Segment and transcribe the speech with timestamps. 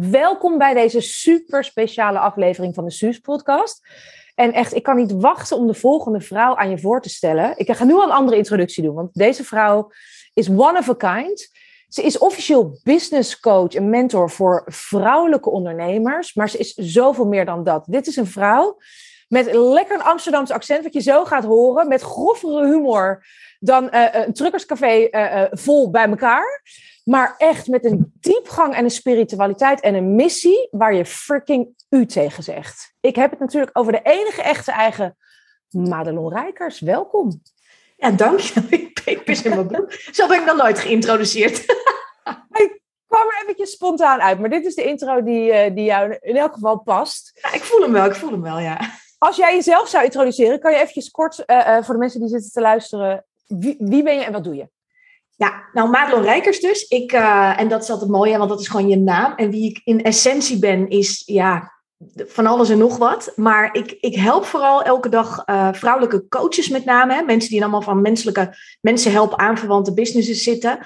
[0.00, 3.88] welkom bij deze super speciale aflevering van de Suus podcast.
[4.34, 7.52] En echt, ik kan niet wachten om de volgende vrouw aan je voor te stellen.
[7.56, 9.90] Ik ga nu al een andere introductie doen, want deze vrouw
[10.32, 11.48] is one of a kind.
[11.88, 17.44] Ze is officieel business coach en mentor voor vrouwelijke ondernemers, maar ze is zoveel meer
[17.44, 17.84] dan dat.
[17.86, 18.78] Dit is een vrouw
[19.28, 23.26] met lekker een Amsterdamse accent, wat je zo gaat horen, met groffere humor
[23.58, 26.62] dan uh, een truckerscafé uh, vol bij elkaar.
[27.04, 32.06] Maar echt met een diepgang en een spiritualiteit en een missie waar je freaking u
[32.06, 32.94] tegen zegt.
[33.00, 35.16] Ik heb het natuurlijk over de enige echte eigen
[35.68, 36.80] Madelon Rijkers.
[36.80, 37.42] Welkom.
[37.96, 38.60] Ja, dank je.
[39.04, 39.92] Ik ben in mijn broek.
[39.92, 41.58] Zo ben ik nog nooit geïntroduceerd.
[42.62, 46.36] Ik kwam er eventjes spontaan uit, maar dit is de intro die, die jou in
[46.36, 47.40] elk geval past.
[47.42, 48.80] Ja, ik voel hem wel, ik voel hem wel, ja.
[49.18, 52.28] Als jij jezelf zou introduceren, kan je eventjes kort uh, uh, voor de mensen die
[52.28, 54.68] zitten te luisteren, wie, wie ben je en wat doe je?
[55.36, 56.82] Ja, nou Madelon Rijkers dus.
[56.82, 59.32] Ik, uh, en dat is altijd mooi, want dat is gewoon je naam.
[59.36, 61.72] En wie ik in essentie ben, is ja,
[62.16, 63.32] van alles en nog wat.
[63.36, 67.14] Maar ik, ik help vooral elke dag uh, vrouwelijke coaches met name.
[67.14, 70.78] Hè, mensen die allemaal van menselijke mensen helpen aanverwante businesses zitten.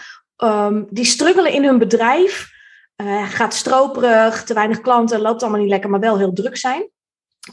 [0.45, 2.57] Um, die struggelen in hun bedrijf.
[3.03, 6.91] Uh, gaat stroperig, te weinig klanten, loopt allemaal niet lekker, maar wel heel druk zijn.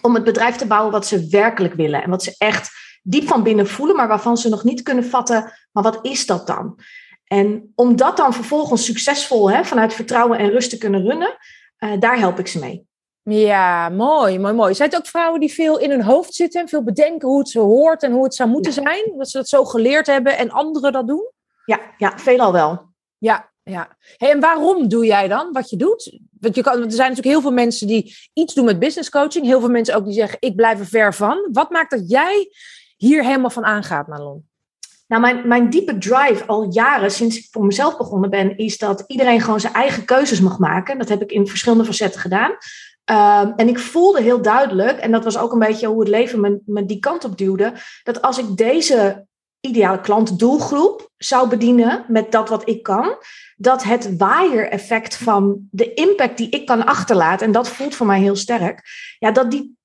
[0.01, 2.03] Om het bedrijf te bouwen wat ze werkelijk willen.
[2.03, 5.51] En wat ze echt diep van binnen voelen, maar waarvan ze nog niet kunnen vatten,
[5.71, 6.79] maar wat is dat dan?
[7.27, 11.37] En om dat dan vervolgens succesvol hè, vanuit vertrouwen en rust te kunnen runnen,
[11.79, 12.87] uh, daar help ik ze mee.
[13.21, 14.73] Ja, mooi, mooi, mooi.
[14.73, 17.49] Zijn het ook vrouwen die veel in hun hoofd zitten en veel bedenken hoe het
[17.49, 18.81] ze hoort en hoe het zou moeten ja.
[18.81, 19.13] zijn?
[19.17, 21.31] Dat ze dat zo geleerd hebben en anderen dat doen?
[21.65, 22.93] Ja, ja veelal wel.
[23.17, 23.97] Ja, ja.
[24.17, 26.19] Hey, en waarom doe jij dan wat je doet?
[26.39, 29.45] Want je kan, er zijn natuurlijk heel veel mensen die iets doen met business coaching.
[29.45, 31.49] Heel veel mensen ook die zeggen, ik blijf er ver van.
[31.51, 32.49] Wat maakt dat jij
[33.05, 34.47] hier helemaal van aangaat, Malon?
[35.07, 39.03] Nou, mijn, mijn diepe drive al jaren sinds ik voor mezelf begonnen ben, is dat
[39.07, 40.97] iedereen gewoon zijn eigen keuzes mag maken.
[40.97, 42.51] Dat heb ik in verschillende facetten gedaan.
[42.51, 46.39] Um, en ik voelde heel duidelijk, en dat was ook een beetje hoe het leven
[46.39, 47.73] me, me die kant op duwde,
[48.03, 49.25] dat als ik deze
[49.65, 53.15] ideale klantdoelgroep zou bedienen met dat wat ik kan,
[53.57, 58.19] dat het waaier-effect van de impact die ik kan achterlaten, en dat voelt voor mij
[58.19, 58.81] heel sterk,
[59.19, 59.75] ja, dat die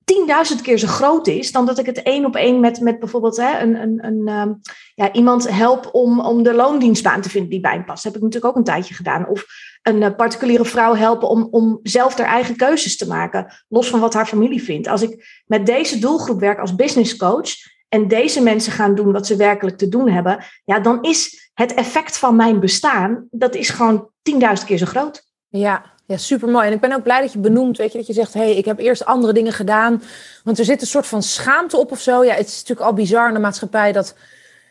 [0.53, 3.37] 10.000 keer zo groot is dan dat ik het één op één met, met bijvoorbeeld
[3.37, 4.61] hè, een, een, een, um,
[4.95, 8.03] ja, iemand help om, om de loondienstbaan te vinden die bij hem past.
[8.03, 9.27] Dat heb ik natuurlijk ook een tijdje gedaan.
[9.27, 9.45] Of
[9.81, 13.99] een uh, particuliere vrouw helpen om, om zelf haar eigen keuzes te maken, los van
[13.99, 14.87] wat haar familie vindt.
[14.87, 17.49] Als ik met deze doelgroep werk als business coach
[17.91, 21.73] en deze mensen gaan doen wat ze werkelijk te doen hebben, ja, dan is het
[21.73, 25.23] effect van mijn bestaan, dat is gewoon 10.000 keer zo groot.
[25.49, 26.67] Ja, ja, super mooi.
[26.67, 28.55] En ik ben ook blij dat je benoemt, weet je, dat je zegt, hé, hey,
[28.55, 30.03] ik heb eerst andere dingen gedaan.
[30.43, 32.23] Want er zit een soort van schaamte op of zo.
[32.23, 34.15] Ja, het is natuurlijk al bizar in de maatschappij dat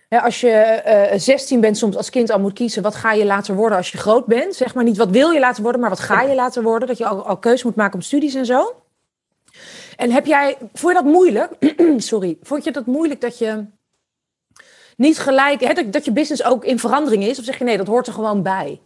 [0.09, 0.83] hè, als je
[1.13, 3.91] uh, 16 bent, soms als kind al moet kiezen, wat ga je later worden als
[3.91, 4.55] je groot bent?
[4.55, 6.89] Zeg maar niet wat wil je later worden, maar wat ga je later worden?
[6.89, 8.80] Dat je al, al keuze moet maken om studies en zo.
[10.01, 11.53] En heb jij, vond je dat moeilijk?
[11.97, 13.65] Sorry, vond je dat moeilijk dat je
[14.97, 17.39] niet gelijk, dat, dat je business ook in verandering is?
[17.39, 18.81] Of zeg je nee, dat hoort er gewoon bij?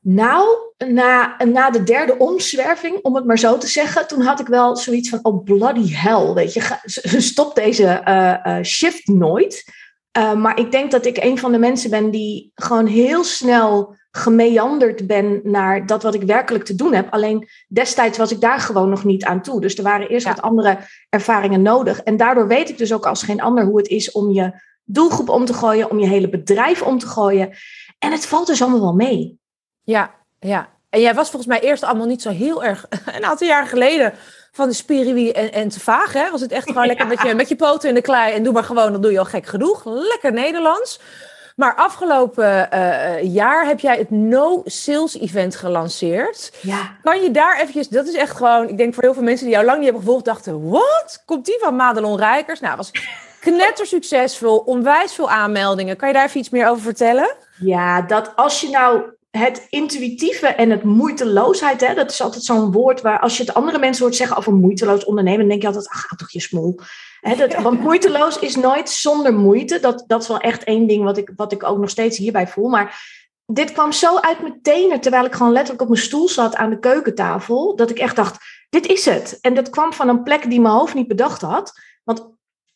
[0.00, 0.46] Nou,
[0.78, 4.76] na, na de derde omzwerving, om het maar zo te zeggen, toen had ik wel
[4.76, 6.78] zoiets van, oh bloody hell, weet je,
[7.20, 9.64] stop deze uh, uh, shift nooit.
[10.18, 13.96] Uh, maar ik denk dat ik een van de mensen ben die gewoon heel snel
[14.16, 17.12] gemeanderd ben naar dat wat ik werkelijk te doen heb.
[17.12, 19.60] Alleen destijds was ik daar gewoon nog niet aan toe.
[19.60, 20.34] Dus er waren eerst ja.
[20.34, 20.78] wat andere
[21.08, 22.00] ervaringen nodig.
[22.02, 25.28] En daardoor weet ik dus ook als geen ander hoe het is om je doelgroep
[25.28, 27.56] om te gooien, om je hele bedrijf om te gooien.
[27.98, 29.38] En het valt dus allemaal wel mee.
[29.82, 30.68] Ja, ja.
[30.90, 34.12] En jij was volgens mij eerst allemaal niet zo heel erg, een aantal jaar geleden,
[34.52, 36.12] van de spiriwie en, en te vaag.
[36.12, 36.30] Hè?
[36.30, 36.88] Was het echt gewoon ja.
[36.88, 39.12] lekker met je, met je poten in de klei en doe maar gewoon, dan doe
[39.12, 39.84] je al gek genoeg.
[39.84, 41.00] Lekker Nederlands.
[41.56, 46.52] Maar afgelopen uh, jaar heb jij het No Sales Event gelanceerd.
[46.60, 46.96] Ja.
[47.02, 49.54] Kan je daar eventjes, dat is echt gewoon, ik denk voor heel veel mensen die
[49.54, 51.22] jou lang niet hebben gevolgd, dachten, wat?
[51.24, 52.60] Komt die van Madelon Rijkers?
[52.60, 52.90] Nou, was
[53.40, 55.96] knetter succesvol, onwijs veel aanmeldingen.
[55.96, 57.36] Kan je daar even iets meer over vertellen?
[57.58, 62.72] Ja, dat als je nou het intuïtieve en het moeiteloosheid, hè, dat is altijd zo'n
[62.72, 65.66] woord waar als je het andere mensen hoort zeggen over moeiteloos ondernemen, dan denk je
[65.66, 66.78] altijd, ach, toch je smoel.
[67.20, 69.80] Hè, dat, want moeiteloos is nooit zonder moeite.
[69.80, 72.48] Dat, dat is wel echt één ding wat ik, wat ik ook nog steeds hierbij
[72.48, 72.68] voel.
[72.68, 73.14] Maar
[73.46, 76.70] dit kwam zo uit mijn tenen, terwijl ik gewoon letterlijk op mijn stoel zat aan
[76.70, 79.38] de keukentafel, dat ik echt dacht, dit is het.
[79.40, 81.72] En dat kwam van een plek die mijn hoofd niet bedacht had.
[82.04, 82.28] Want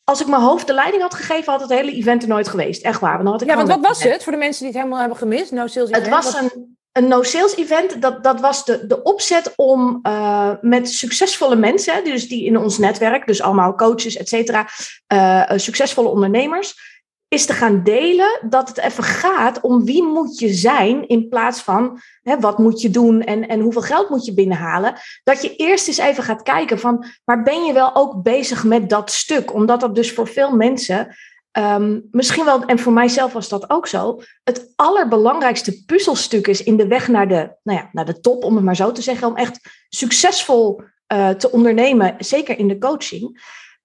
[0.05, 2.83] als ik mijn hoofd de leiding had gegeven, had het hele event er nooit geweest.
[2.83, 3.17] Echt waar.
[3.17, 5.19] Dan had ik ja, want wat was het voor de mensen die het helemaal hebben
[5.19, 5.53] gemist?
[5.53, 6.07] No sales event?
[6.07, 8.03] Het was een, een no-sales event.
[8.03, 12.79] Dat, dat was de, de opzet om uh, met succesvolle mensen, dus die in ons
[12.79, 14.69] netwerk, dus allemaal coaches, et cetera,
[15.13, 16.89] uh, succesvolle ondernemers,
[17.29, 21.61] is te gaan delen dat het even gaat om wie moet je zijn in plaats
[21.61, 24.95] van hè, wat moet je doen en, en hoeveel geld moet je binnenhalen.
[25.25, 28.89] Dat je eerst eens even gaat kijken van, maar ben je wel ook bezig met
[28.89, 29.55] dat stuk?
[29.55, 31.17] Omdat dat dus voor veel mensen,
[31.52, 36.76] um, misschien wel, en voor mijzelf was dat ook zo, het allerbelangrijkste puzzelstuk is in
[36.76, 39.29] de weg naar de, nou ja, naar de top, om het maar zo te zeggen,
[39.29, 40.82] om echt succesvol
[41.12, 43.41] uh, te ondernemen, zeker in de coaching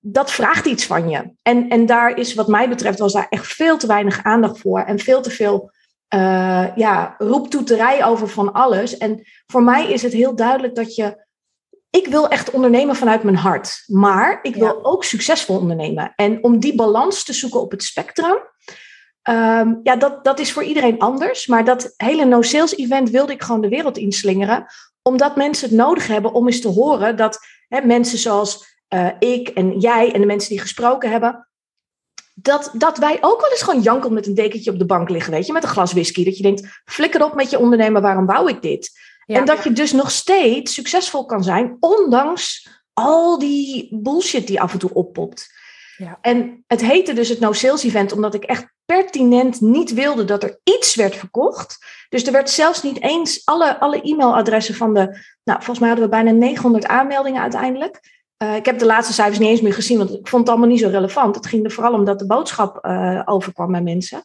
[0.08, 1.32] dat vraagt iets van je.
[1.42, 4.80] En, en daar is, wat mij betreft, was daar echt veel te weinig aandacht voor.
[4.80, 5.72] En veel te veel
[6.16, 8.98] uh, ja, roeptoeterij over van alles.
[8.98, 11.24] En voor mij is het heel duidelijk dat je.
[11.96, 13.84] Ik wil echt ondernemen vanuit mijn hart.
[13.88, 16.14] Maar ik wil ook succesvol ondernemen.
[16.16, 18.38] En om die balans te zoeken op het spectrum.
[19.30, 21.48] Um, ja, dat, dat is voor iedereen anders.
[21.48, 24.66] Maar dat hele no-sales event wilde ik gewoon de wereld inslingeren.
[25.02, 29.48] Omdat mensen het nodig hebben om eens te horen dat hè, mensen zoals uh, ik
[29.48, 31.48] en jij en de mensen die gesproken hebben,
[32.34, 35.34] dat, dat wij ook wel eens gewoon jankel met een dekentje op de bank liggen,
[35.34, 36.26] weet je, met een glas whisky.
[36.26, 38.92] Dat je denkt, flikker op met je ondernemer, waarom bouw ik dit?
[39.26, 44.74] En dat je dus nog steeds succesvol kan zijn, ondanks al die bullshit die af
[44.74, 45.54] en toe oppopt.
[45.98, 46.18] Ja.
[46.22, 50.44] En het heette dus het No Sales Event, omdat ik echt pertinent niet wilde dat
[50.44, 51.78] er iets werd verkocht.
[52.10, 55.06] Dus er werd zelfs niet eens alle, alle e-mailadressen van de.
[55.44, 58.00] Nou, volgens mij hadden we bijna 900 aanmeldingen uiteindelijk.
[58.44, 60.70] Uh, ik heb de laatste cijfers niet eens meer gezien, want ik vond het allemaal
[60.70, 61.36] niet zo relevant.
[61.36, 64.24] Het ging er vooral om dat de boodschap uh, overkwam bij mensen.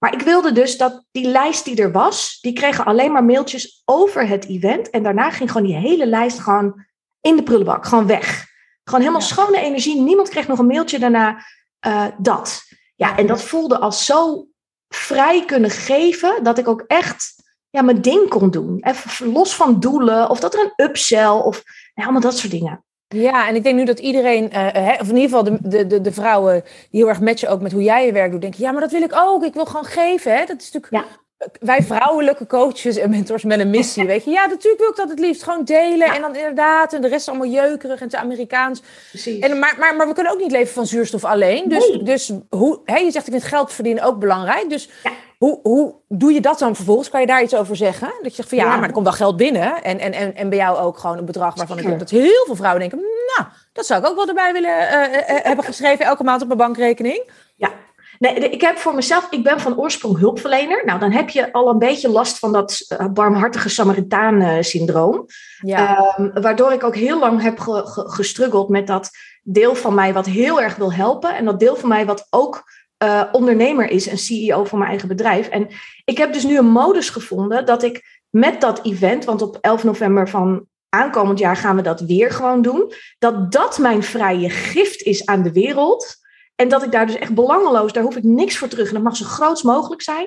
[0.00, 3.82] Maar ik wilde dus dat die lijst die er was, die kregen alleen maar mailtjes
[3.84, 4.90] over het event.
[4.90, 6.86] En daarna ging gewoon die hele lijst gewoon
[7.20, 8.46] in de prullenbak, gewoon weg.
[8.84, 10.00] Gewoon helemaal schone energie.
[10.00, 11.44] Niemand kreeg nog een mailtje daarna.
[11.86, 12.62] Uh, dat.
[12.96, 14.46] Ja, en dat voelde als zo
[14.88, 17.34] vrij kunnen geven, dat ik ook echt
[17.70, 18.78] ja, mijn ding kon doen.
[18.80, 21.62] Even los van doelen, of dat er een upsell, of
[21.94, 22.84] allemaal dat soort dingen.
[23.14, 24.66] Ja, en ik denk nu dat iedereen, uh,
[25.00, 27.72] of in ieder geval de, de, de, de, vrouwen die heel erg matchen ook met
[27.72, 29.44] hoe jij je werk doet, denken, ja, maar dat wil ik ook.
[29.44, 30.36] Ik wil gewoon geven.
[30.36, 30.44] Hè?
[30.44, 31.48] Dat is natuurlijk, ja.
[31.60, 34.30] wij vrouwelijke coaches en mentors met een missie, weet je.
[34.30, 35.42] Ja, natuurlijk wil ik dat het liefst.
[35.42, 38.82] Gewoon delen en dan inderdaad, en de rest is allemaal jeukerig en te Amerikaans.
[39.10, 39.38] Precies.
[39.38, 41.68] En, maar, maar, maar we kunnen ook niet leven van zuurstof alleen.
[41.68, 42.02] Dus, nee.
[42.02, 44.68] dus hoe, hè, je zegt, ik vind geld verdienen ook belangrijk.
[44.68, 45.10] Dus ja.
[45.40, 47.10] Hoe, hoe doe je dat dan vervolgens?
[47.10, 48.08] Kan je daar iets over zeggen?
[48.08, 49.82] Dat je zegt van ja, maar er komt wel geld binnen.
[49.82, 52.44] En, en, en, en bij jou ook gewoon een bedrag waarvan ik denk dat heel
[52.46, 52.98] veel vrouwen denken...
[52.98, 56.58] nou, dat zou ik ook wel erbij willen uh, hebben geschreven elke maand op mijn
[56.58, 57.30] bankrekening.
[57.56, 57.70] Ja,
[58.18, 60.82] Nee, ik heb voor mezelf, ik ben van oorsprong hulpverlener.
[60.84, 65.26] Nou, dan heb je al een beetje last van dat barmhartige Samaritaan-syndroom.
[65.60, 66.14] Ja.
[66.18, 69.10] Um, waardoor ik ook heel lang heb ge, ge, gestruggeld met dat
[69.42, 71.36] deel van mij wat heel erg wil helpen.
[71.36, 72.64] En dat deel van mij wat ook
[73.04, 75.48] uh, ondernemer is en CEO van mijn eigen bedrijf.
[75.48, 75.68] En
[76.04, 79.84] ik heb dus nu een modus gevonden dat ik met dat event, want op 11
[79.84, 85.02] november van aankomend jaar gaan we dat weer gewoon doen, dat dat mijn vrije gift
[85.02, 86.16] is aan de wereld.
[86.54, 88.88] En dat ik daar dus echt belangeloos, daar hoef ik niks voor terug.
[88.88, 90.26] En dat mag zo groot mogelijk zijn.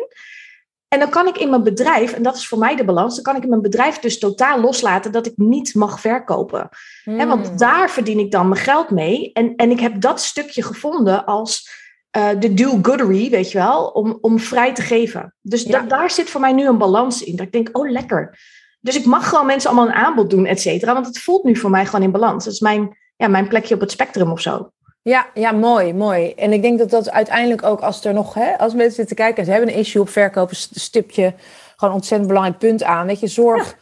[0.88, 3.24] En dan kan ik in mijn bedrijf, en dat is voor mij de balans, dan
[3.24, 6.70] kan ik in mijn bedrijf dus totaal loslaten dat ik niet mag verkopen.
[7.04, 7.28] Hmm.
[7.28, 9.32] want daar verdien ik dan mijn geld mee.
[9.34, 11.73] En, en ik heb dat stukje gevonden als
[12.18, 15.34] uh, de do-goodery, weet je wel, om, om vrij te geven.
[15.42, 17.36] Dus daar zit voor mij nu een balans in.
[17.36, 18.40] Dat ik denk, oh lekker.
[18.80, 20.94] Dus ik mag gewoon mensen allemaal een aanbod doen, et cetera.
[20.94, 22.44] Want het voelt nu voor mij gewoon in balans.
[22.44, 24.72] Dat is mijn, ja, mijn plekje op het spectrum of zo.
[25.02, 26.34] Ja, ja, mooi, mooi.
[26.34, 29.46] En ik denk dat dat uiteindelijk ook als er nog, hè, als mensen zitten kijken,
[29.46, 31.34] ze hebben een issue op verkopen, stipje
[31.76, 33.08] gewoon een ontzettend belangrijk punt aan.
[33.08, 33.78] Weet je, zorg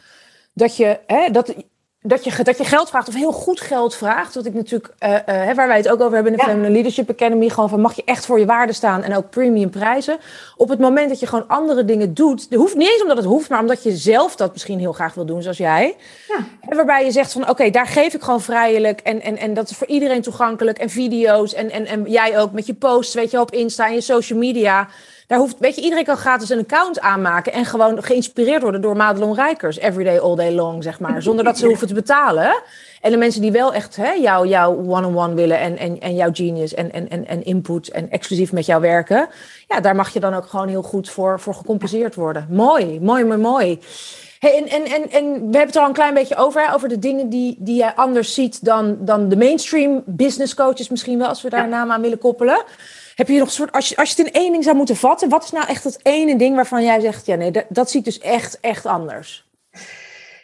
[0.52, 1.54] dat je, hè, dat
[2.02, 4.34] dat je, dat je geld vraagt, of heel goed geld vraagt.
[4.34, 6.48] Wat ik natuurlijk, uh, uh, waar wij het ook over hebben in de ja.
[6.48, 7.48] Feminine Leadership Academy.
[7.48, 10.18] Gewoon van mag je echt voor je waarde staan en ook premium prijzen.
[10.56, 12.46] Op het moment dat je gewoon andere dingen doet.
[12.50, 15.14] Het hoeft niet eens omdat het hoeft, maar omdat je zelf dat misschien heel graag
[15.14, 15.96] wil doen, zoals jij.
[16.28, 16.36] Ja.
[16.68, 19.00] En waarbij je zegt van oké, daar geef ik gewoon vrijelijk.
[19.00, 20.78] En, en, en dat is voor iedereen toegankelijk.
[20.78, 23.94] En video's en, en, en jij ook met je posts, weet je, op Insta en
[23.94, 24.88] je social media.
[25.32, 28.96] Daar hoeft, weet je, iedereen kan gratis een account aanmaken en gewoon geïnspireerd worden door
[28.96, 32.62] Madelon Rijkers, everyday, all day long, zeg maar, zonder dat ze hoeven te betalen.
[33.00, 36.30] En de mensen die wel echt hè, jou, jou one-on-one willen en, en, en jouw
[36.32, 39.28] genius en, en, en, en input en exclusief met jou werken,
[39.68, 42.46] ja, daar mag je dan ook gewoon heel goed voor, voor gecompenseerd worden.
[42.50, 43.78] Mooi, mooi, mooi, mooi.
[44.38, 46.74] Hey, en, en, en, en we hebben het er al een klein beetje over, hè,
[46.74, 51.18] over de dingen die, die jij anders ziet dan, dan de mainstream business coaches misschien
[51.18, 52.64] wel, als we daar een naam aan willen koppelen.
[53.14, 54.96] Heb je nog een soort, als je, als je het in één ding zou moeten
[54.96, 57.90] vatten, wat is nou echt het ene ding waarvan jij zegt, ja nee, dat, dat
[57.90, 59.50] ziet dus echt, echt anders?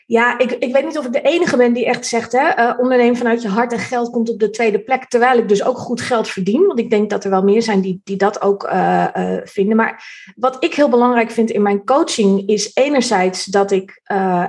[0.07, 2.79] Ja, ik, ik weet niet of ik de enige ben die echt zegt, hè, uh,
[2.79, 5.79] ondernemen vanuit je hart en geld komt op de tweede plek, terwijl ik dus ook
[5.79, 6.67] goed geld verdien.
[6.67, 9.77] Want ik denk dat er wel meer zijn die, die dat ook uh, uh, vinden.
[9.77, 10.05] Maar
[10.37, 14.01] wat ik heel belangrijk vind in mijn coaching is enerzijds dat ik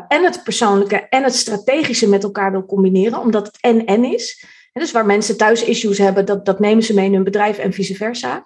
[0.08, 4.46] en het persoonlijke en het strategische met elkaar wil combineren, omdat het en-en is.
[4.74, 7.74] Dus waar mensen thuis issues hebben, dat, dat nemen ze mee in hun bedrijf en
[7.74, 8.44] vice versa.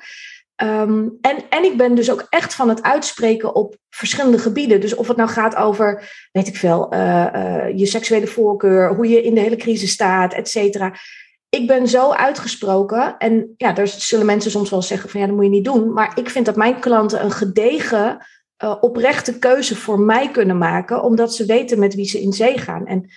[0.55, 4.81] Ehm, en, en ik ben dus ook echt van het uitspreken op verschillende gebieden.
[4.81, 9.07] Dus of het nou gaat over, weet ik veel, eh, eh, je seksuele voorkeur, hoe
[9.07, 10.93] je in de hele crisis staat, et cetera.
[11.49, 13.17] Ik ben zo uitgesproken.
[13.17, 15.93] En ja, daar zullen mensen soms wel zeggen van ja, dat moet je niet doen.
[15.93, 18.25] Maar ik vind dat mijn klanten een gedegen,
[18.63, 21.03] uh, oprechte keuze voor mij kunnen maken.
[21.03, 22.85] Omdat ze weten met wie ze in zee gaan.
[22.85, 23.09] En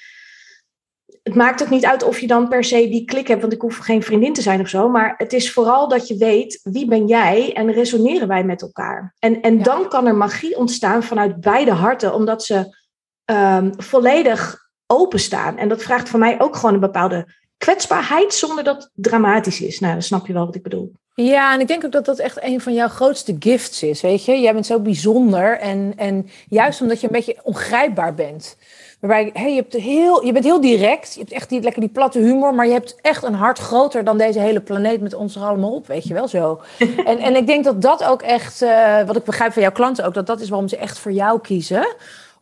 [1.26, 3.61] het maakt ook niet uit of je dan per se die klik hebt, want ik
[3.61, 4.88] hoef geen vriendin te zijn of zo.
[4.88, 9.14] Maar het is vooral dat je weet wie ben jij en resoneren wij met elkaar.
[9.18, 12.76] En, en dan kan er magie ontstaan vanuit beide harten, omdat ze
[13.25, 15.56] um, volledig openstaan.
[15.56, 19.80] En dat vraagt van mij ook gewoon een bepaalde kwetsbaarheid zonder dat het dramatisch is.
[19.80, 20.92] Nou, dan snap je wel wat ik bedoel.
[21.14, 24.25] Ja, en ik denk ook dat dat echt een van jouw grootste gifts is, weet
[24.25, 24.40] je.
[24.40, 28.56] Jij bent zo bijzonder en, en juist omdat je een beetje ongrijpbaar bent.
[29.00, 31.91] Waarbij hey, je, hebt heel, je bent heel direct, je hebt echt die, lekker die
[31.91, 35.37] platte humor, maar je hebt echt een hart groter dan deze hele planeet met ons
[35.37, 36.61] er allemaal op, weet je wel zo.
[37.05, 40.05] en, en ik denk dat dat ook echt, uh, wat ik begrijp van jouw klanten
[40.05, 41.87] ook, dat dat is waarom ze echt voor jou kiezen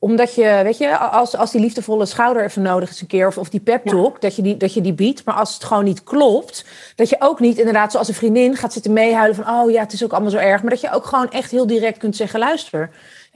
[0.04, 3.38] omdat je, weet je, als, als die liefdevolle schouder even nodig is een keer, of,
[3.38, 5.24] of die pep talk, dat, je die, dat je die biedt.
[5.24, 6.64] Maar als het gewoon niet klopt,
[6.96, 9.92] dat je ook niet inderdaad zoals een vriendin gaat zitten meehuilen van, oh ja, het
[9.92, 10.62] is ook allemaal zo erg.
[10.62, 12.90] Maar dat je ook gewoon echt heel direct kunt zeggen, luister,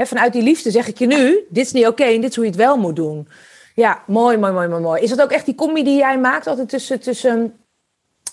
[0.06, 2.44] vanuit die liefde zeg ik je nu, dit is niet oké en dit is hoe
[2.44, 3.28] je het wel moet doen.
[3.74, 5.02] Ja, mooi, mooi, mooi, mooi, mooi.
[5.02, 7.54] Is dat ook echt die combi die jij maakt altijd tussen, tussen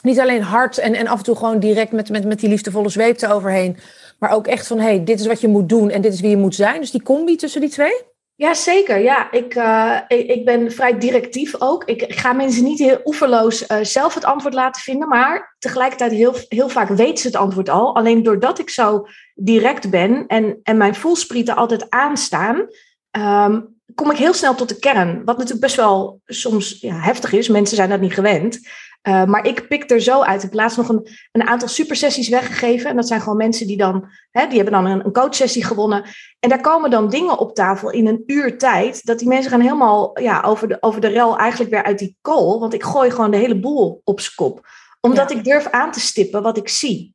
[0.01, 2.89] niet alleen hard en, en af en toe gewoon direct met, met, met die liefdevolle
[2.89, 3.77] zweep eroverheen,
[4.19, 6.29] maar ook echt van, hey, dit is wat je moet doen en dit is wie
[6.29, 6.79] je moet zijn.
[6.79, 8.01] Dus die combi tussen die twee?
[8.37, 8.99] Ja, zeker.
[8.99, 11.83] Ja, ik, uh, ik, ik, ben vrij directief ook.
[11.83, 16.33] Ik, ga mensen niet heel oeverloos uh, zelf het antwoord laten vinden, maar tegelijkertijd heel,
[16.47, 17.95] heel vaak weten ze het antwoord al.
[17.95, 22.67] Alleen doordat ik zo direct ben en, en mijn voelsprieten altijd aanstaan,
[23.11, 25.15] um, kom ik heel snel tot de kern.
[25.15, 27.47] Wat natuurlijk best wel soms ja, heftig is.
[27.47, 28.59] Mensen zijn dat niet gewend.
[29.07, 30.35] Uh, maar ik pik er zo uit.
[30.35, 32.89] Ik heb laatst nog een, een aantal supersessies weggegeven.
[32.89, 36.03] En dat zijn gewoon mensen die dan, hè, die hebben dan een, een coachsessie gewonnen.
[36.39, 39.05] En daar komen dan dingen op tafel in een uur tijd.
[39.05, 42.17] Dat die mensen gaan helemaal ja, over, de, over de rel eigenlijk weer uit die
[42.21, 42.59] kool.
[42.59, 44.67] Want ik gooi gewoon de hele boel op z'n kop.
[45.01, 47.13] Omdat ik durf aan te stippen wat ik zie.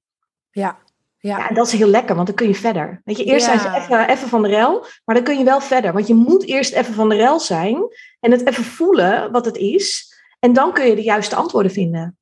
[0.50, 0.78] Ja.
[1.18, 1.38] Ja.
[1.38, 3.00] ja, en dat is heel lekker, want dan kun je verder.
[3.04, 5.61] Weet je, eerst zijn ze even, even van de rel, maar dan kun je wel
[5.61, 5.92] verder.
[5.92, 7.76] Want je moet eerst even van de rel zijn
[8.20, 10.10] en het even voelen wat het is.
[10.40, 12.18] En dan kun je de juiste antwoorden vinden.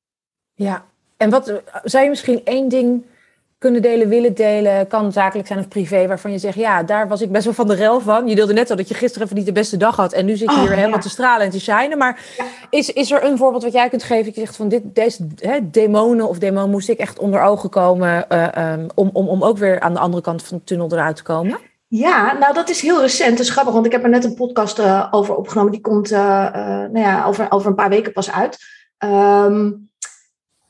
[0.55, 0.85] Ja,
[1.17, 3.05] en wat zou je misschien één ding
[3.59, 7.21] kunnen delen, willen delen, kan zakelijk zijn of privé, waarvan je zegt, ja, daar was
[7.21, 8.29] ik best wel van de rel van.
[8.29, 10.37] Je deelde net al dat je gisteren even niet de beste dag had en nu
[10.37, 11.99] zit je oh, hier helemaal te stralen en te shinen.
[11.99, 12.25] Maar
[12.71, 14.25] is, is er een voorbeeld wat jij kunt geven?
[14.25, 17.71] Dat je zegt van dit, deze hè, demonen of demon moest ik echt onder ogen
[17.71, 20.93] komen uh, um, om, om, om ook weer aan de andere kant van de tunnel
[20.93, 21.59] eruit te komen?
[21.89, 23.31] Ja, nou dat is heel recent.
[23.31, 25.73] Dat is grappig, want ik heb er net een podcast uh, over opgenomen.
[25.73, 28.59] Die komt uh, uh, nou ja, over, over een paar weken pas uit.
[28.99, 29.91] Um,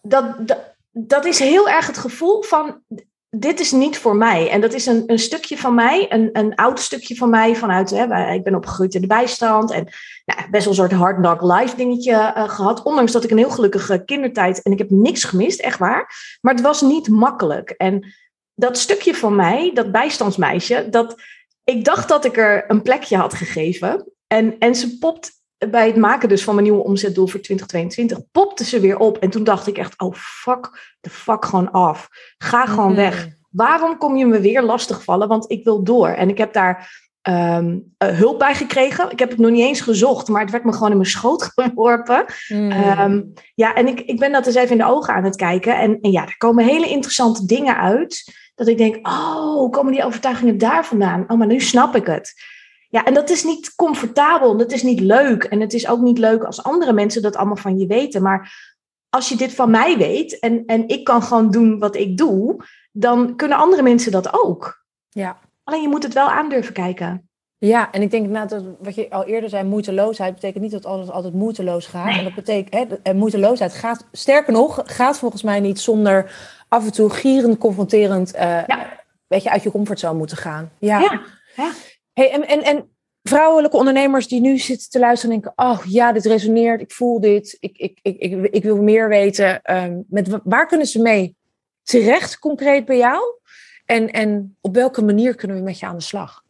[0.02, 0.58] dat, dat,
[0.90, 2.82] dat is heel erg het gevoel van
[3.30, 4.50] dit is niet voor mij.
[4.50, 7.90] En dat is een, een stukje van mij, een, een oud stukje van mij vanuit,
[7.90, 9.88] hè, ik ben opgegroeid in de bijstand en
[10.24, 12.82] nou, best wel een soort hard knock life dingetje gehad.
[12.82, 16.38] Ondanks dat ik een heel gelukkige kindertijd en ik heb niks gemist, echt waar.
[16.40, 17.70] Maar het was niet makkelijk.
[17.70, 18.14] En
[18.58, 21.22] dat stukje van mij, dat bijstandsmeisje, dat
[21.64, 24.12] ik dacht dat ik er een plekje had gegeven.
[24.26, 28.64] En, en ze popt bij het maken dus van mijn nieuwe omzetdoel voor 2022, popte
[28.64, 29.18] ze weer op.
[29.18, 32.08] En toen dacht ik echt, oh fuck de fuck gewoon af.
[32.38, 33.28] Ga gewoon weg.
[33.50, 35.28] Waarom kom je me weer lastigvallen?
[35.28, 36.08] Want ik wil door.
[36.08, 39.10] En ik heb daar um, uh, hulp bij gekregen.
[39.10, 41.42] Ik heb het nog niet eens gezocht, maar het werd me gewoon in mijn schoot
[41.54, 42.24] geworpen.
[42.48, 42.72] Mm.
[42.72, 45.78] Um, ja, en ik, ik ben dat eens even in de ogen aan het kijken.
[45.78, 48.36] En, en ja, er komen hele interessante dingen uit.
[48.54, 51.24] Dat ik denk, oh, komen die overtuigingen daar vandaan?
[51.28, 52.34] Oh, maar nu snap ik het.
[52.88, 55.44] Ja, en dat is niet comfortabel, dat is niet leuk.
[55.44, 58.22] En het is ook niet leuk als andere mensen dat allemaal van je weten.
[58.22, 58.66] Maar
[59.10, 62.64] als je dit van mij weet en, en ik kan gewoon doen wat ik doe,
[62.92, 64.84] dan kunnen andere mensen dat ook.
[65.08, 65.38] Ja.
[65.68, 67.30] Alleen je moet het wel aandurven kijken.
[67.58, 70.86] Ja, en ik denk nou, dat wat je al eerder zei, moeiteloosheid betekent niet dat
[70.86, 72.16] alles altijd moeiteloos gaat.
[72.16, 76.32] En dat betekent, hè, moeiteloosheid gaat, sterker nog, gaat volgens mij niet zonder
[76.68, 78.62] af en toe gierend, confronterend, uh,
[79.26, 80.70] weet je, uit je comfortzone moeten gaan.
[80.78, 80.98] Ja.
[80.98, 81.20] ja.
[81.56, 81.72] ja.
[82.12, 82.88] Hey, en, en, en
[83.22, 87.20] vrouwelijke ondernemers die nu zitten te luisteren en denken: Oh ja, dit resoneert, ik voel
[87.20, 89.60] dit, ik, ik, ik, ik, ik wil meer weten.
[89.76, 91.36] Um, met, waar kunnen ze mee
[91.82, 93.20] terecht, concreet bij jou?
[93.88, 96.42] En, en op welke manier kunnen we met je aan de slag?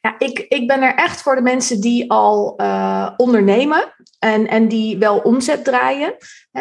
[0.00, 4.68] Ja, ik, ik ben er echt voor de mensen die al uh, ondernemen en, en
[4.68, 6.14] die wel omzet draaien.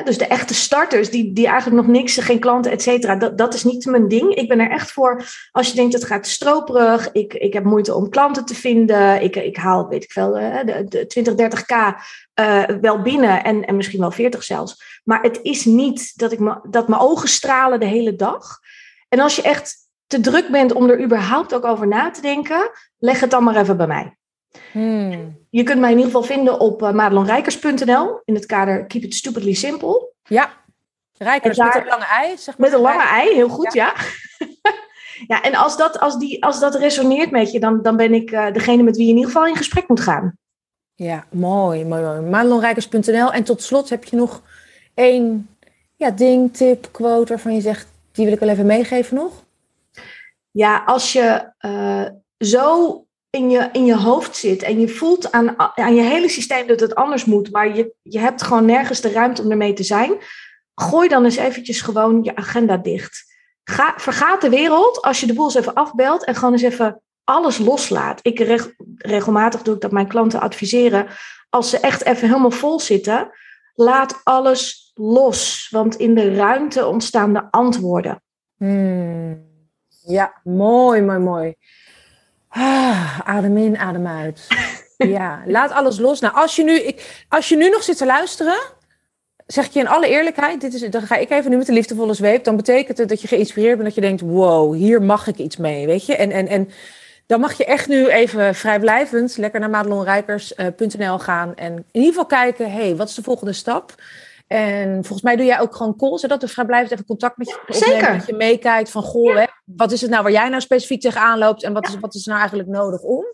[0.04, 3.16] dus de echte starters, die, die eigenlijk nog niks, geen klanten, et cetera.
[3.16, 4.36] Dat, dat is niet mijn ding.
[4.36, 7.12] Ik ben er echt voor als je denkt, het gaat stroperig.
[7.12, 9.22] Ik, ik heb moeite om klanten te vinden.
[9.22, 11.76] Ik, ik haal, weet ik veel, de, de 20, 30k
[12.40, 15.02] uh, wel binnen en, en misschien wel 40 zelfs.
[15.04, 18.60] Maar het is niet dat, ik me, dat mijn ogen stralen de hele dag.
[19.10, 22.72] En als je echt te druk bent om er überhaupt ook over na te denken,
[22.98, 24.18] leg het dan maar even bij mij.
[24.72, 25.38] Hmm.
[25.50, 29.16] Je kunt mij in ieder geval vinden op uh, madelonrijkers.nl in het kader Keep It
[29.16, 30.12] Stupidly Simple.
[30.24, 30.52] Ja,
[31.18, 32.70] Rijkers met een lange ei, zeg maar.
[32.70, 33.94] Met een lange ei, heel goed, ja.
[35.28, 38.32] Ja, en als dat, als die, als dat resoneert met je, dan, dan ben ik
[38.32, 40.38] uh, degene met wie je in ieder geval in gesprek moet gaan.
[40.96, 42.20] Ja, mooi, mooi, mooi.
[42.20, 43.34] Madelonrijkers.nl.
[43.34, 44.42] En tot slot heb je nog
[44.94, 45.50] één
[45.96, 49.45] ja, ding, tip, quote waarvan je zegt, die wil ik wel even meegeven nog?
[50.56, 52.06] Ja, als je uh,
[52.38, 56.68] zo in je, in je hoofd zit en je voelt aan, aan je hele systeem
[56.68, 59.84] dat het anders moet, maar je, je hebt gewoon nergens de ruimte om ermee te
[59.84, 60.18] zijn,
[60.76, 63.34] gooi dan eens eventjes gewoon je agenda dicht.
[63.64, 67.02] Ga, vergaat de wereld als je de boel eens even afbelt en gewoon eens even
[67.24, 68.20] alles loslaat.
[68.22, 68.40] Ik
[68.98, 71.08] regelmatig doe ik dat mijn klanten adviseren.
[71.50, 73.30] Als ze echt even helemaal vol zitten,
[73.74, 75.68] laat alles los.
[75.72, 78.22] Want in de ruimte ontstaan de antwoorden.
[78.58, 79.55] Hmm.
[80.06, 81.56] Ja, mooi, mooi, mooi.
[82.50, 84.48] Ah, adem in, adem uit.
[84.98, 86.20] ja, laat alles los.
[86.20, 88.58] Nou, als je, nu, ik, als je nu nog zit te luisteren,
[89.48, 91.74] zeg ik je in alle eerlijkheid, dit is, dan ga ik even nu met de
[91.74, 95.28] liefdevolle zweep, dan betekent het dat je geïnspireerd bent, dat je denkt, wow, hier mag
[95.28, 96.16] ik iets mee, weet je.
[96.16, 96.70] En, en, en
[97.26, 102.26] dan mag je echt nu even vrijblijvend lekker naar madelonrijkers.nl gaan en in ieder geval
[102.26, 103.96] kijken, hey, wat is de volgende stap?
[104.48, 107.60] En volgens mij doe jij ook gewoon calls, zodat we vrijblijvend even contact met je
[107.62, 108.18] opnemen, Zeker.
[108.18, 111.38] dat je meekijkt van, goh, hè, wat is het nou waar jij nou specifiek tegenaan
[111.38, 113.26] loopt en wat, is, wat is nou eigenlijk nodig om?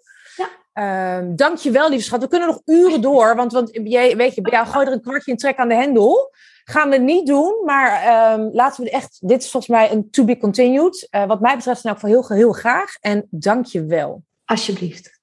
[0.73, 2.21] Um, dankjewel, lieve schat.
[2.21, 5.01] We kunnen nog uren door, want, want jij, weet je, bij jou gooi er een
[5.01, 6.33] kwartje in trek aan de hendel.
[6.63, 9.17] Gaan we niet doen, maar um, laten we echt...
[9.19, 11.07] Dit is volgens mij een to be continued.
[11.11, 12.95] Uh, wat mij betreft in elk geval heel, heel graag.
[12.99, 14.23] En dankjewel.
[14.45, 15.19] Alsjeblieft.